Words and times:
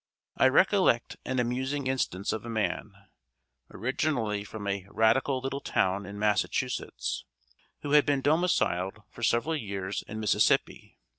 I 0.35 0.47
recollect 0.47 1.17
an 1.25 1.37
amusing 1.37 1.85
instance 1.85 2.33
of 2.33 2.43
a 2.43 2.49
man, 2.49 2.93
originally 3.69 4.43
from 4.43 4.65
a 4.65 4.87
radical 4.89 5.37
little 5.39 5.61
town 5.61 6.07
in 6.07 6.17
Massachusetts, 6.17 7.23
who 7.83 7.91
had 7.91 8.03
been 8.03 8.21
domiciled 8.21 9.03
for 9.11 9.21
several 9.21 9.55
years 9.55 10.03
in 10.07 10.19
Mississippi. 10.19 10.97